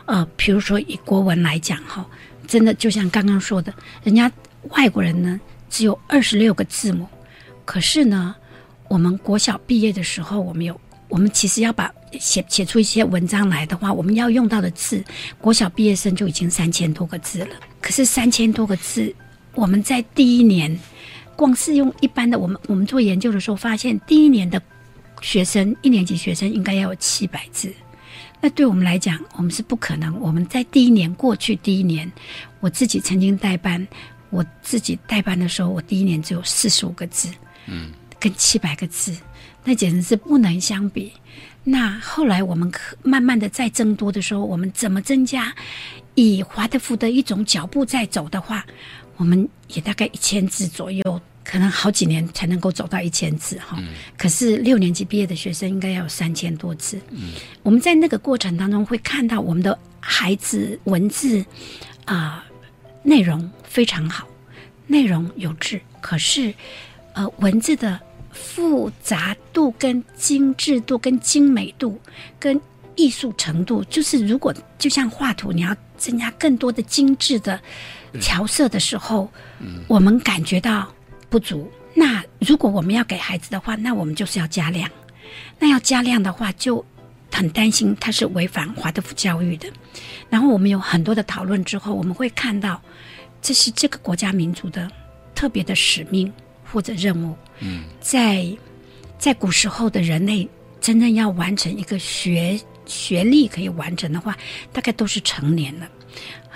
[0.07, 2.07] 呃，比如说以国文来讲哈，
[2.47, 4.33] 真的就像刚刚说的，人家
[4.71, 7.07] 外国人呢只有二十六个字母，
[7.69, 8.35] 可是呢，
[8.89, 15.05] 我们国小毕业的时候，我们有我们其实要把写写出一些文章来的话，我们要用到的字，
[15.39, 17.49] 国小毕业生就已经三千多个字了。
[17.83, 19.15] 可是三千多个字。
[19.55, 20.75] 我们在第一年，
[21.37, 24.63] 光是用一般的，我们我们做研究的时候发现，第一年的
[25.21, 27.71] 学生一年级学生应该要有七百字。
[28.41, 30.19] 那对我们来讲，我们是不可能。
[30.21, 32.11] 我们在第一年过去第一年，
[32.61, 33.87] 我自己曾经带班，
[34.31, 37.29] 我自己带班的时候，我第一年只有四十五个字，
[37.69, 39.17] 嗯，跟七百个字，
[39.65, 41.13] 那简直是不能相比。
[41.65, 45.55] 那后来我们可慢慢的在增多的时候，我们怎么增加？
[46.15, 48.65] 以华德福的一种脚步在走的话。
[49.17, 53.77] 我们也大概一千字左右，可能好几年才能够走到一千字哈。
[54.17, 57.01] 可是六年级毕业的学生应该要有三千多字。
[57.65, 61.45] 我们在那个过程当中会看到我们的孩子文字
[62.05, 62.45] 啊
[63.03, 64.25] 内容非常好，
[64.87, 66.55] 内容有质，可是
[67.19, 67.99] 呃文字的
[68.31, 72.01] 复杂度、跟精致度、跟精美度、
[72.39, 72.61] 跟
[72.95, 77.61] 艺术程度，就是如果就像画图，你要增加更多的精致的。
[78.21, 79.31] 调色的时候，
[79.87, 80.91] 我们感觉到
[81.29, 81.71] 不足。
[81.95, 84.91] 那如果我们要给孩子的话，那我们就是要加量。
[85.59, 86.83] 那要加量的话，就
[87.31, 89.69] 很担心它是违反华德福教育的。
[90.31, 92.81] 然后我们有很多的讨论之后，我们会看到
[93.43, 94.91] 这是这个国家民族的
[95.35, 96.33] 特别的使命
[96.73, 97.37] 或者任务。
[97.61, 98.47] 嗯，在
[99.19, 100.49] 在古时候的人类
[100.81, 104.37] 真正要完成一个学学历可以完成的话，
[104.73, 105.89] 大概都是成年了。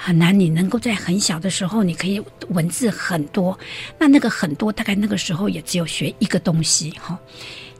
[0.04, 3.56] 很难，你能够在很小的时候，你可以文字很多，
[4.00, 7.16] 那那个很多，大概那个时候也只有学一个东西哈。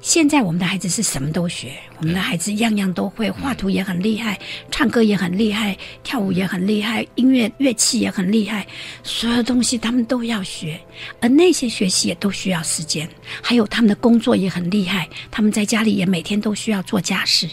[0.01, 4.39] 现在我们的孩子是什么都学，我们的孩子样样都会，画图也很厉害，
[4.71, 8.65] 唱歌也很厉害，跳舞也很厉害，音乐乐器也很厉害，
[9.03, 10.81] 所有东西他们都要学，
[11.21, 13.09] 而那些学习也都需要时间，
[13.43, 17.49] 还有他们的工作也很厉害，他们在家里也每天都需要做家事，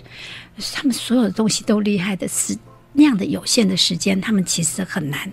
[0.73, 2.55] 他们所有的东西都厉害的是。
[2.93, 5.31] 那样的有限的时间，他们其实很难。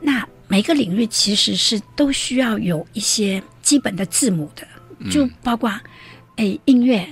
[0.00, 4.66] 那每个领域其实是都需要有一些基本的字母的，
[5.10, 5.72] 就包括
[6.36, 7.06] 诶音乐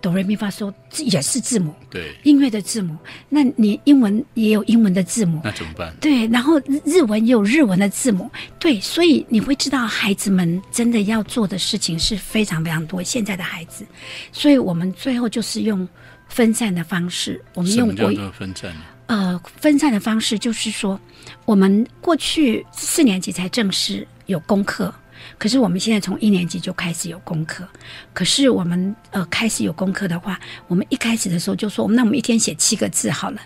[0.00, 2.96] 哆瑞咪发嗦也是字母，对音乐的字母。
[3.28, 5.94] 那你英文也有英文的字母，那怎么办？
[6.00, 8.28] 对，然后日文也有日文的字母，
[8.58, 13.00] 对，所以你会知道孩子们真的要做的事情是非常非常多。
[13.00, 13.86] 现在的孩子，
[14.32, 15.88] 所以我们最后就是用
[16.26, 18.74] 分散的方式，我们用叫做分散？
[19.06, 20.98] 呃，分散的方式就是说，
[21.44, 24.94] 我们过去四年级才正式有功课，
[25.36, 27.68] 可是我们现在从一年级就开始有功课。
[28.14, 33.40] 可是我们呃开始有功课的话，我们一开始的时候就说，那我们一天写七个字好了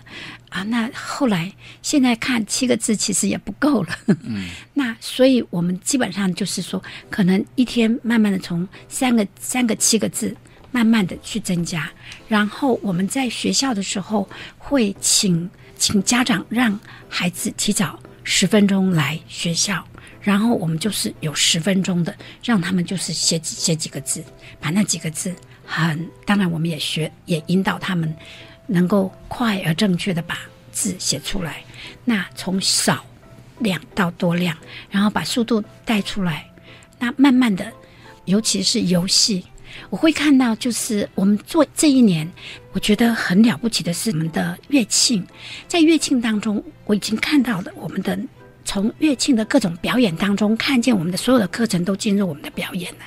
[0.49, 0.63] 啊。
[0.63, 3.89] 那后来现在看七个字其实也不够了。
[4.07, 4.47] 嗯。
[4.73, 10.33] 那所以我们基本上就是说，可能一天慢慢的从三个三个七个字。
[10.77, 11.89] 慢慢的去增加，
[12.27, 19.83] 然后我们在学校的时候会请请家长让孩子提早十分钟来学校，
[20.21, 24.23] 然后我们就是有十分钟的让他们就是写写几个字，
[24.59, 25.33] 把那几个字
[25.65, 28.15] 很当然我们也学也引导他们
[28.67, 30.37] 能够快而正确的把
[30.71, 31.63] 字写出来，
[32.05, 33.03] 那从少
[33.57, 34.55] 量到多量，
[34.91, 36.47] 然后把速度带出来，
[36.99, 37.73] 那慢慢的，
[38.25, 39.43] 尤其是游戏。
[39.89, 42.29] 我会看到，就是我们做这一年，
[42.73, 45.25] 我觉得很了不起的是我们的乐庆，
[45.67, 48.17] 在乐庆当中，我已经看到了我们的
[48.65, 52.99] 从乐庆的各种表演当中，看见我们的所有的课程都进入我们的表演了。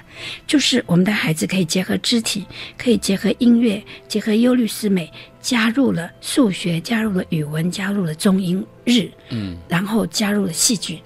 [0.47, 2.45] 就是我们的孩子可以结合肢体，
[2.79, 11.01] 可以结合音乐，结合忧律思美，加入了数学，加入了语文，加入了中英日，嗯，然后加入了戏剧。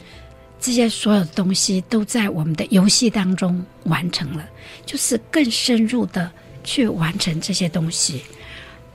[0.64, 4.48] 这些所有的东西都在我们的游戏当中完成了，
[4.86, 6.32] 就是更深入的
[6.64, 8.22] 去完成这些东西。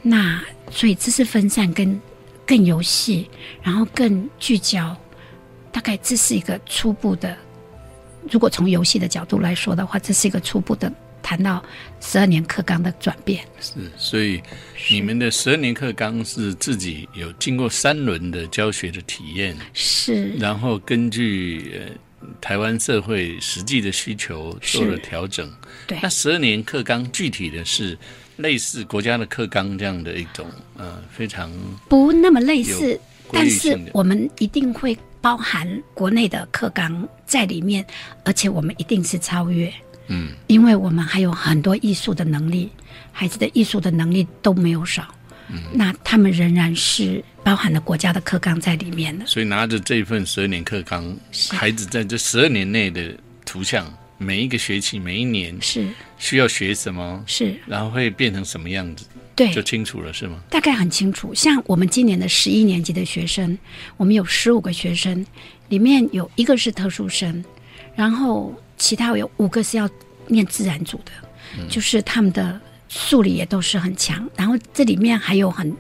[0.01, 2.01] 那所以知识分散跟
[2.43, 3.29] 更游戏，
[3.62, 4.97] 然后更聚焦，
[5.71, 7.38] 大概这是一个初步的。
[8.32, 10.91] 如果从游戏的角度来说的话，这是一个初步的。
[11.21, 11.63] 谈到
[11.99, 14.41] 十二年课纲的转变，是，所以
[14.89, 21.95] 你们的十二年课纲是自己有经过三轮的教学的体验，是，然后根据呃
[22.41, 25.51] 台湾社会实际的需求做了调整。
[25.88, 27.97] 对，那十二年课纲具体的是
[28.38, 30.45] 类似国家的课纲这样的一种，
[30.77, 31.51] 呃，非常
[31.88, 32.99] 不那么类似，
[33.32, 37.86] 但是我们一定会包含国内的课纲在里面，
[38.23, 39.73] 而且我们一定是超越，
[40.10, 42.69] 嗯，因为我们还有很多艺术的能力，
[43.12, 45.08] 孩子的艺术的能力都没有少，
[45.48, 51.15] 嗯，那他们仍然是包含了国家的课纲在里面的，所以拿着这一份十二年课纲，
[51.52, 53.86] 孩子在这十二年内的图像，
[54.17, 55.88] 每一个学期、每一年是。
[56.22, 59.06] 需要学什么，是，然后会变成什么样子，
[59.38, 60.38] 对，就清楚了，是吗？
[60.50, 61.34] 大概很清楚。
[61.34, 63.58] 像我们今年的十一年级的学生，
[63.95, 65.26] 我们有十五个学生，
[65.69, 67.41] 里面有一个是特殊生，
[67.95, 69.88] 然后其他有五个是要
[70.26, 71.12] 念自然组的，
[71.70, 74.28] 就是他们的数理也都是很强。
[74.36, 75.72] 然后这里面还有很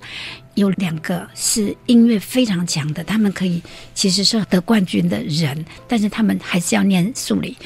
[0.53, 3.59] 有两个是音乐非常强的，他们可以
[3.95, 7.57] 其实是得冠军的人，但是他们还是要念数理。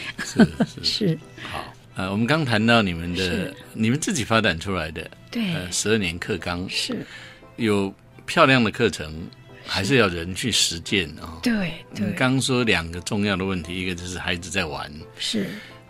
[0.81, 1.19] 是
[1.51, 1.65] 好。
[1.95, 7.05] 呃，我们刚谈到你们的，你们自己发展出来的，对，呃，十二年课纲是，
[7.55, 7.93] 有
[8.25, 9.13] 漂亮的课程，
[9.65, 11.53] 还是要人去实践啊、对
[11.95, 15.47] 对，你刚刚说两个重要的问题，一个就是孩子在玩，是。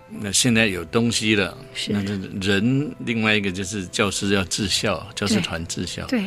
[0.10, 1.92] 那现在有东西了，是。
[1.92, 6.24] 那这人另外一个就是教师要治校，教师团治校，对。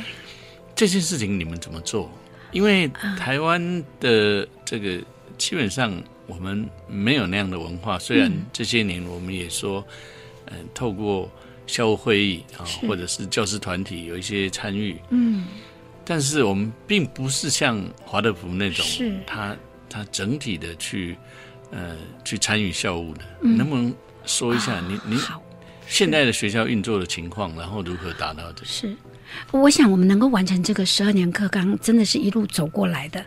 [0.74, 2.10] 这件事情你们怎么做？
[2.50, 5.00] 因为台湾的这个
[5.38, 8.44] 基本上我们没有那样的文化，虽然嗯。
[8.52, 9.86] 这些年我们也说，
[10.46, 11.30] 嗯、透过
[11.66, 15.46] 校务会议啊，或者是教师团体有一些参与，嗯
[16.08, 19.56] 但是我们并不是像华德福那种，是他
[19.88, 21.18] 他整体的去
[21.72, 23.92] 呃去参与校务的，嗯能不能
[24.24, 25.42] 说一下啊你你好。
[25.88, 28.64] 现在的学校运作的情况，然后如何达到的？
[28.64, 28.96] 是，
[29.52, 33.24] 我想我们能够完成这个十二年课纲，真的是一路走过来的。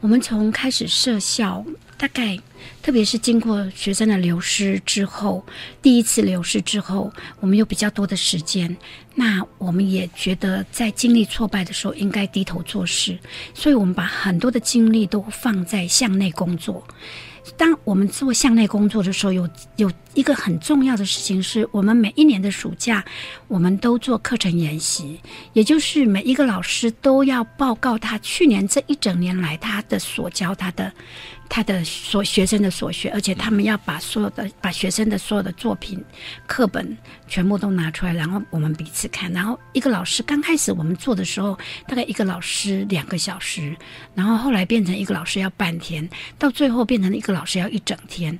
[0.00, 1.64] 我们从开始设校，
[2.02, 2.36] 大概
[2.82, 5.46] 特别是经过学生的流失之后，
[5.80, 8.76] 第一次流失之后，我们有比较多的时间。
[9.14, 13.16] 那我们也觉得，在经历挫败的时候，应该低头做事，
[13.54, 16.84] 所以我们把很多的精力都放在向内工作。
[17.56, 23.04] 当我们做向内工作的时候，有有一个很重要的事情是，我们每一年的暑假，
[23.46, 25.20] 我们都做课程研习，
[25.52, 30.92] 也就是每一个老师都要报告他去年这一整年来他的所教他的
[31.54, 36.02] 他的所学生的所学，而且他们要把所有的把学生的所有的作品
[36.46, 36.96] 课本
[37.28, 39.30] 全部都拿出来，然后我们彼此看。
[39.30, 43.76] 然后一个老师刚开始我们做的时候，大概一个老师两个小时，
[44.14, 48.38] 然后后来变成一个老师要半天，到最后变成一个老师要一整天，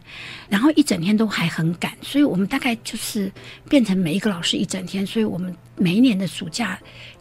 [0.49, 3.31] 然后一整天都还很赶，所以我们大概就是
[3.69, 6.79] 变成每一个老师一整天，所以我们每一年的暑假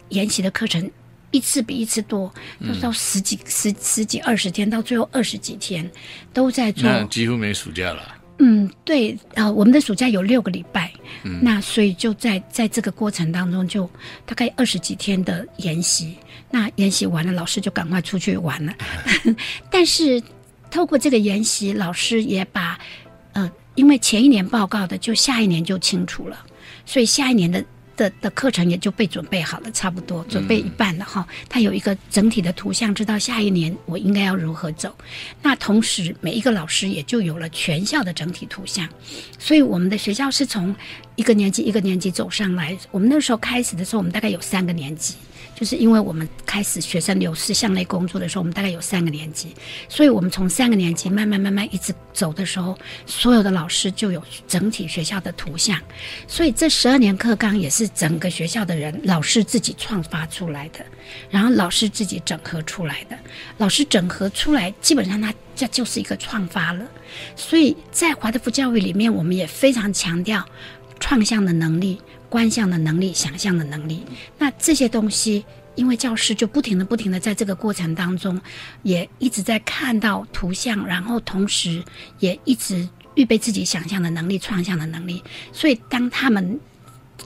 [0.08, 0.90] 研习的课程。
[1.32, 5.90] 一次比一次多，都到十几、十十几、二十天，到最后二十几天，
[6.32, 6.84] 都在做。
[6.88, 8.16] 那几乎没暑假了。
[8.38, 10.92] 嗯，对，呃，我们的暑假有六个礼拜，
[11.40, 13.88] 那所以就在在这个过程当中，就
[14.26, 16.16] 大概二十几天的研习。
[16.50, 18.74] 那研习完了，老师就赶快出去玩了。
[19.70, 20.22] 但是
[20.70, 22.78] 透过这个研习，老师也把
[23.32, 26.36] 呃，因为前一年报告的，就下一年就清楚了，
[26.84, 27.64] 所以下一年的。
[27.96, 31.26] 的的课程也就被准备好了，差不多准备一半了哈。
[31.48, 34.94] 它有一个整体的图像，知道下一年我应该要如何走。
[35.42, 38.88] 那同时，每一个老师也就有了全校的整体图像。
[39.38, 40.74] 所以，我们的学校是从
[41.16, 42.76] 一个年级一个年级走上来。
[42.90, 45.14] 我们那时候开始的时候，我们大概有三个年级，
[45.54, 49.54] 就是因为我们开始学生流失向内工作的时候，我们大概有三个年级，
[49.88, 55.80] 所以我们从三个年级慢慢慢慢一直走的时候，所有的老师就有整体学校的图像。
[56.26, 60.84] 所以这十二年课纲也是整个学校的人老师自己创发出来的，
[61.30, 63.16] 然后老师自己整合出来的。
[63.58, 66.84] 老师整合出来，基本上它这就是一个创发了。
[67.36, 70.44] 所以在华德福教育里面，我们也非常强调
[71.02, 74.02] 创项的能力、观象的能力、想象的能力。
[74.38, 75.44] 那这些东西。
[75.74, 78.38] 因为教师就不停的、不停的在这个过程当中，
[78.82, 81.82] 也一直在看到图像，然后同时
[82.18, 85.24] 也一直预备自己想象的能力、创象的能力。
[85.50, 86.60] 所以当他们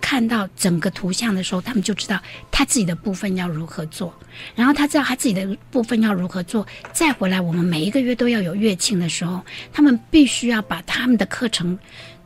[0.00, 4.14] 看到整个图像的时候，他们就知道他自己的部分要如何做，
[4.54, 11.76] 然后他知道他自己的部分要如何做，再回来我们每一个月都要有乐庆的时候，他们必须要把他们的课程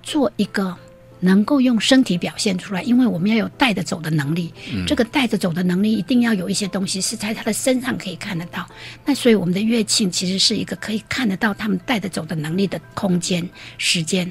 [0.02, 0.76] 做一个。
[1.20, 4.52] 能够用身体表现出来，因为我们要有带着走的能力。
[4.72, 8.66] 嗯、这个带着走的能力一定要有一些东西是在他的身上可以看得到。
[9.04, 14.30] 那所以我们的乐庆其实是一个可以看得到他们带着走的能力的空间、时间。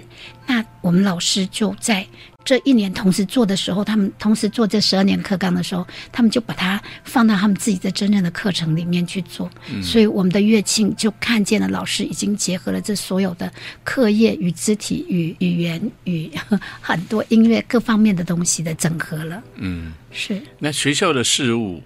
[0.50, 2.04] 那我们老师就在
[2.44, 9.48] 这一年同时做的时候，他们同时做这十二年课纲的时候，他们就把它放到他们自己的真正的课程里面去做。
[9.71, 13.54] 嗯、所以我们的乐庆就看见了老师已经结合了这所有的
[13.84, 16.32] 课业与肢体与语言与
[16.82, 19.44] 很多音乐各方面的东西的整合了。
[19.58, 20.42] 嗯，是。
[20.58, 21.80] 那学校的事务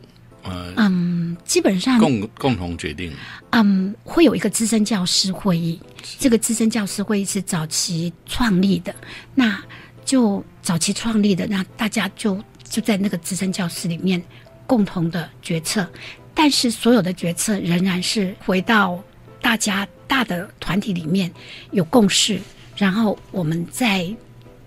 [0.44, 3.12] 呃嗯，基本上共共同决定？
[3.52, 5.80] 嗯，会有一个资深教师会议，
[6.20, 8.94] 这个资深教师会议是早期创立的，
[9.34, 9.62] 那
[10.04, 14.22] 就早期创立的，那大家就就在那个资深教师里面
[14.68, 15.88] 共同的决策，
[16.34, 19.02] 但是所有的决策仍然是回到
[19.42, 21.32] 大家大的团体里面
[21.72, 22.40] 有共识，
[22.76, 24.14] 然后我们在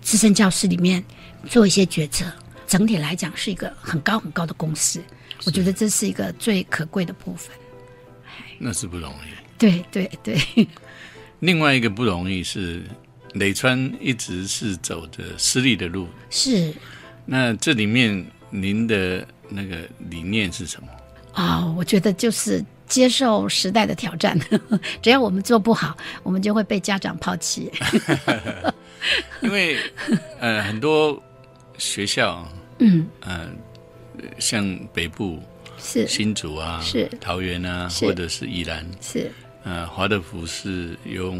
[0.01, 1.03] 资深教师里面
[1.49, 2.25] 做一些决策，
[2.65, 5.03] 整体来讲是一个很高很高的共识，
[5.47, 7.55] 我觉得这是一个最可贵的部分。
[8.59, 9.57] 那是不容易。
[9.57, 10.37] 对对对，
[11.39, 12.83] 另外一个不容易是
[13.35, 16.73] 磊川一直是走着私立的路，是
[17.25, 20.89] 那这里面您的那个理念是什么？
[21.31, 24.37] 啊、我觉得就是接受时代的挑战，
[25.01, 27.71] 只要我们做不好，我们就会被家长抛弃。
[29.41, 29.77] 因为
[30.41, 31.21] 呃很多
[31.77, 32.45] 学校，
[32.79, 33.47] 嗯，呃
[34.39, 35.41] 像北部
[35.79, 36.07] 是。
[36.07, 37.09] 新竹啊，是。
[37.19, 39.31] 桃园啊，或者是宜兰，是，
[39.63, 41.39] 呃华德福是用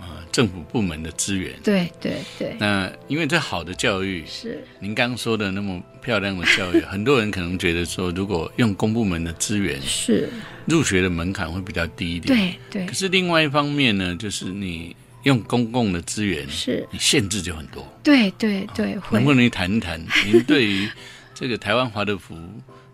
[0.00, 1.52] 呃政府部门的资源。
[1.62, 4.64] 对对对，那因为这好的教育，是。
[4.80, 10.28] 您刚说的那么漂亮的教育， 很多人可能觉得说，如果用公部门的资源，是，
[10.66, 12.36] 入学的门槛会比较低一点。。
[12.36, 12.86] 对对。
[12.86, 14.94] 可是另外一方面呢，就是你
[15.24, 17.86] 用公共的资源，是，你限制就很多。
[18.02, 20.88] 对对对， 能不能谈一谈您对于
[21.34, 22.36] 这个台湾华德福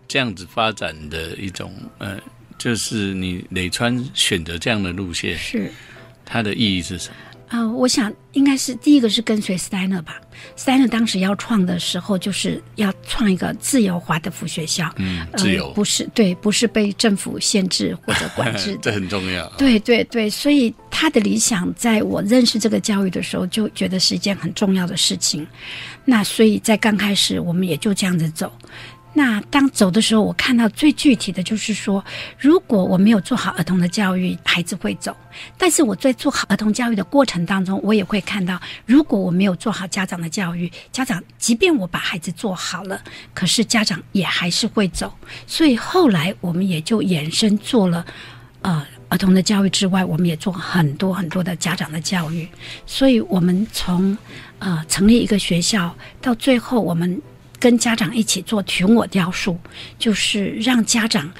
[0.07, 2.19] 这样子发展的一种呃，
[2.57, 5.71] 就是你磊川选择这样的路线，是。
[6.25, 7.15] 它的意义是什么？
[7.51, 10.21] 啊、我想应该是第一个是跟随 Steiner 吧。
[10.57, 19.47] Steiner 当时要创的时候，就是要创一个自由华德福学校，嗯，呃自由，不是对，不是被政府限制或者管制 这很重要。
[19.57, 25.45] 对对对，所以他的理想，在我认识这个教育的时候，就觉得是一件很重要的事情。
[26.05, 28.51] 那所以在刚开始，我们也就这样子走。
[29.13, 32.03] 那当走的时候，我看到最具体的就是说，
[32.39, 35.11] 如果我没有做好儿童的教育，孩子会走；
[35.57, 43.01] 但是我在做好儿童教育的过程当中，我也会看到，如果我没有做好家长的教育，家长即便我把孩子做好了，
[43.33, 45.13] 可是家长也还是会走。
[45.45, 48.05] 所以后来我们也就延伸做了。
[48.61, 52.47] 呃儿童的教育之外，我们也做很多很多的家长的教育，
[52.85, 54.17] 所以我们从
[54.59, 57.21] 呃成立一个学校到最后，我们
[57.61, 59.57] 跟家长一起做群我雕塑，
[59.97, 61.31] 就是让家长。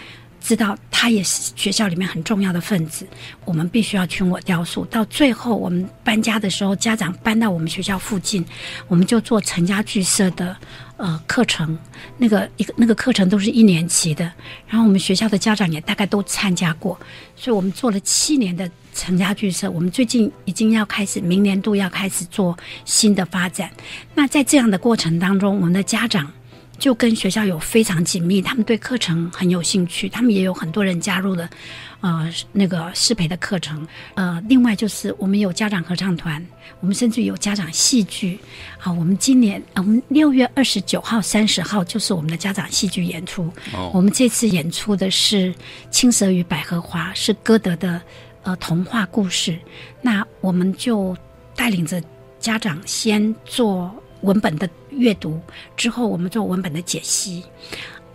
[0.43, 3.05] 知道他也是学校里面很重要的分子，
[3.45, 4.84] 我们必须要群我雕塑。
[4.86, 8.43] 到最后我们搬家的时候，家长搬到我们学校附近，
[8.88, 10.57] 我们就做成家聚社的
[11.02, 11.78] 呃课程，
[12.18, 14.24] 那个一个那个课程都是一年级的，
[14.68, 16.97] 然后我们学校的家长也大概都参加过，
[17.36, 19.70] 所以我们做了七年的成家剧社。
[19.70, 23.70] 我们最近已经要开始，明年度要开始做新的发展。
[24.14, 26.32] 那在这样的过程当中，我们的家长。
[26.82, 31.48] 就跟学校有非常紧密，他们对课程很有兴趣，他们也有很多人加入了，
[32.00, 33.88] 呃，那个适培的课程。
[34.16, 36.44] 呃，另外就是我们有家长合唱团，
[36.80, 38.40] 我们甚至有家长戏剧。
[38.80, 43.44] 啊，我们今年呃我们六月二十九号、三十号就是我们的家长戏剧演出。
[43.74, 45.54] 哦我们这次演出的是
[45.92, 48.02] 《青蛇与百合花》，是歌德的
[48.42, 49.56] 呃童话故事。
[50.02, 51.16] 那我们就
[51.56, 52.02] 带领着
[52.40, 55.39] 家长先做文本的阅读，
[55.76, 57.43] 之后我们做文本的解析。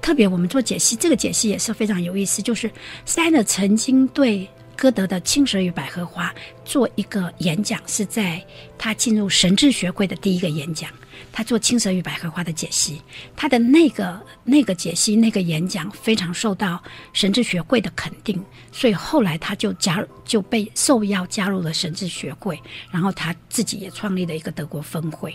[0.00, 2.40] 特别我们做解析，这个解析也是非常有意思。
[2.40, 2.70] 就是
[3.04, 6.28] 塞勒曾经对歌德的《青蛇与百合花》
[6.64, 8.40] 做一个演讲，是在
[8.78, 10.88] 他进入神智学会的第一个演讲。
[11.32, 13.00] 他做《青蛇与百合花》的解析，
[13.34, 16.82] 他的那个那个解析那个演讲非常受到
[17.12, 25.34] 神智学会的肯定，所以后来他就加入就被受邀加入了神智学会，然后他自己也创立了一个德国分会。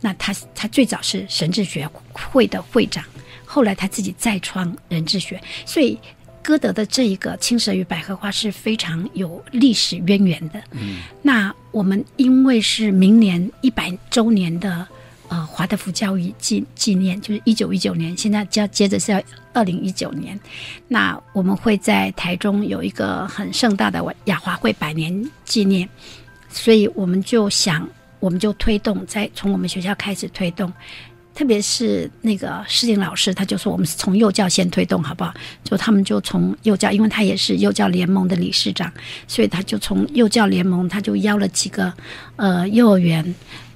[0.00, 3.04] 那他他最早是神智学会的会长，
[3.44, 5.98] 后来他自己再创人智学，所以
[6.40, 10.62] 歌德的这一个《青蛇与百合花》是非常有历史渊源的。
[10.70, 14.86] 嗯，那我们因为是明年一百周年的
[15.26, 19.20] 呃华德福教育纪纪念，就是一九一九年，现在接接着是要
[19.52, 20.38] 二零一九年，
[20.86, 25.88] 那我们会在台中有一个很盛大的雅华会百年纪念，
[26.48, 27.86] 所以我们就想。
[28.20, 30.72] 我们就推动，在从我们学校开始推动，
[31.34, 35.32] 特别是那个施婷老师，他就说我们是从幼教先推动，好不好？
[35.62, 38.92] 就他们就从幼教，因为他也是幼教联盟的理事长，
[39.26, 41.92] 所以他就从幼教联盟，他就邀了几个
[42.36, 43.34] 呃幼儿园，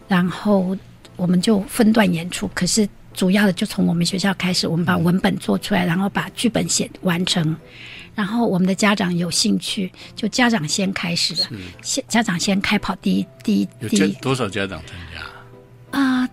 [0.09, 0.76] 然后
[1.16, 2.51] 我们就分段演出。
[2.53, 7.57] 可是主要的就从我们学校开始，我们把文本做出来，然后把剧本写完成。
[8.15, 11.49] 然后我们的家长有兴趣，就家长先开始了，
[11.83, 15.99] 先家长先开跑第一第一第一家多少家长参加？
[15.99, 16.29] 啊、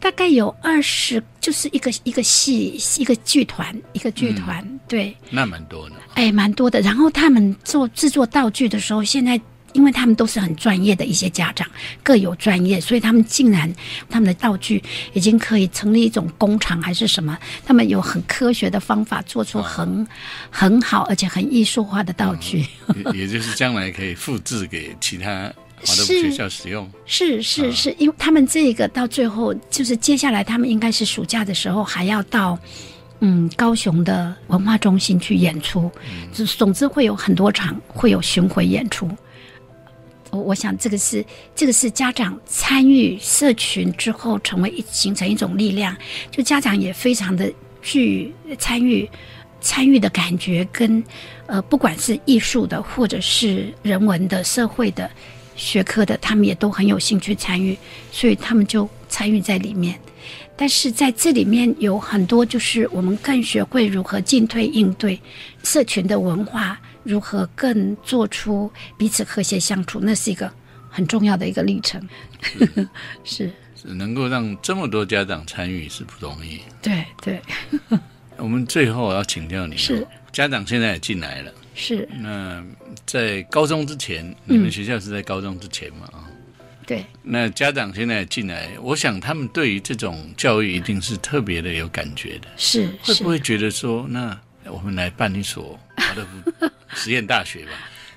[0.00, 5.96] 大概有二十，就是一个一个戏一个剧团一个剧团，对，那蛮多的。
[6.14, 6.80] 哎，蛮多的。
[6.80, 9.40] 然后他们做制作道具的时候，现在
[9.76, 11.68] 因为他们都是很专业的一些家长，
[12.02, 13.70] 各有专业，所以他们竟然
[14.08, 20.06] 他们的道具已经可以成立一种工厂还是什么，他们有很科学的方法做出很、
[20.50, 22.64] 很好而且很艺术化的道具。
[23.12, 25.52] 也也就是将来可以复制给其他
[25.84, 26.90] 华德福是学校使用。
[27.04, 32.58] 是是是，因为他们这个到最后就是接下来他们应该是暑假的时候还要到。
[33.20, 35.90] 嗯，高雄的文化中心去演出，
[36.34, 39.10] 就总之会有很多场会有巡回演出。
[40.42, 41.24] 我想这个是
[41.54, 45.96] 这个是家长参与社群之后，成为一形成一种力量，
[46.30, 49.08] 就家长也非常的具参与
[49.60, 51.02] 参与的感觉，跟
[51.46, 55.10] 呃不管是艺术的或者是人文的、社会的、
[55.56, 57.76] 学科的，他们也都很有兴趣参与，
[58.12, 59.98] 所以他们就参与在里面。
[60.58, 65.20] 但是在这里面有很多，就是我们更学会如何进退应对
[65.62, 70.52] 社群的文化，如何更做出彼此和谐相处，那是一个
[70.90, 72.06] 很重要的一个历程。
[73.24, 76.60] 是，是能够让这么多家长参与是不容易。
[76.82, 77.40] 对对，
[78.36, 81.52] 我们最后要请教你哦，是家长现在也进来了。
[81.74, 82.64] 是，那
[83.04, 86.06] 在高中之前，你们学校是在高中之前嘛？
[86.12, 86.24] 啊、
[86.86, 92.48] 对，那家长现在进来，我想他们对于这种教育一定是特别的有感觉的。
[92.56, 97.72] 是是会不会觉得说，那我们来办一所华德福实验大学吧？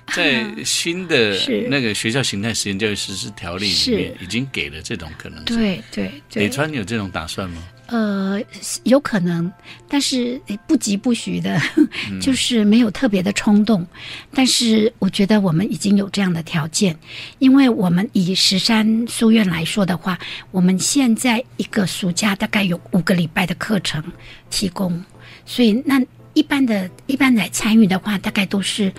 [0.12, 1.36] 在新的
[1.68, 5.56] 那个学校形态实验教育实施条例里面，已经给了这种可能性。
[5.56, 6.42] 对对对。
[6.42, 7.62] 北川有这种打算吗？
[7.86, 8.40] 呃，
[8.82, 9.52] 有可能，
[9.88, 11.60] 但是不急不徐的，
[12.20, 13.86] 就是没有特别的冲动。
[14.34, 16.96] 但是我觉得我们已经有这样的条件，
[17.38, 20.18] 因为我们以十三书院来说的话，
[20.50, 24.02] 我们现在一个暑假大概有五个礼拜的课程
[24.50, 25.04] 提供，
[25.46, 26.00] 所以那
[26.40, 28.90] 一般的、一般来参与的话，大概都是。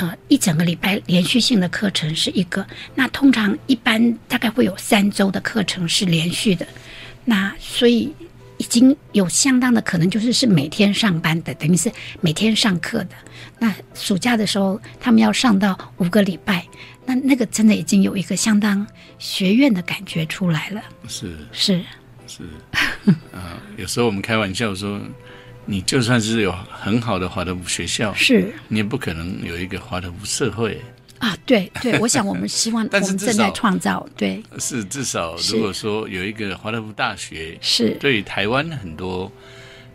[0.00, 2.64] 呃，一整个礼拜连续性的课程是一个，
[2.94, 6.64] 那通常一般大概会有三周的课程是连续的，
[7.24, 8.14] 那所以
[8.58, 13.10] 已经有相当的可能就是是每天上班的，等于是每天上课的。
[13.58, 16.64] 那暑假的时候，他们要上到五个礼拜，
[17.04, 18.86] 那那个真的已经有一个相当
[19.18, 20.80] 学院的感觉出来了。
[21.08, 21.82] 是是
[22.28, 22.44] 是，
[23.32, 25.00] 啊、有时候我们开玩笑说，
[25.70, 28.50] 你就算是有很好的华德福学校，是。
[28.68, 30.80] 你也不可能有一个华德福社会。
[31.18, 34.42] 啊，对对，我想我们希望我 但是至们正在少创造，对。
[34.58, 37.90] 是至少如果说有一个华德福大学，是。
[38.00, 39.30] 对台湾很多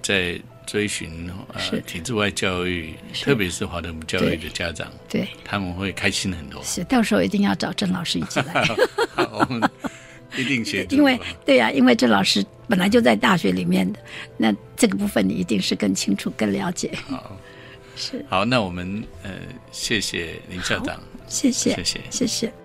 [0.03, 1.81] 在追寻呃是。
[1.87, 2.93] 体制外教育，
[3.23, 6.61] 特别是华德福教育的家长，对他们会开心很多。
[6.63, 8.63] 是，到时候一定要找郑老师一起来。
[9.31, 9.59] 我们
[10.35, 10.95] 一定协助。
[10.95, 13.99] 因为对呀、因为这老师本来就在大学里面的，
[14.37, 16.91] 那这个部分你一定是更清楚、更了解。
[17.07, 17.37] 好，
[17.95, 19.31] 是，好，那我们呃，
[19.71, 22.62] 谢谢林校长，谢谢，谢谢谢谢。